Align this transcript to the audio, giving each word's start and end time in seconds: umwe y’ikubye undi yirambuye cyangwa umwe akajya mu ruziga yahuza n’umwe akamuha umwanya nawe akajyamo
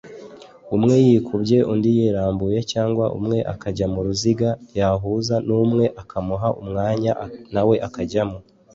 umwe 0.75 0.95
y’ikubye 1.05 1.57
undi 1.71 1.89
yirambuye 1.97 2.57
cyangwa 2.71 3.05
umwe 3.17 3.37
akajya 3.53 3.85
mu 3.93 3.99
ruziga 4.05 4.49
yahuza 4.79 5.35
n’umwe 5.47 5.85
akamuha 6.01 6.47
umwanya 6.61 7.13
nawe 7.53 7.75
akajyamo 7.89 8.37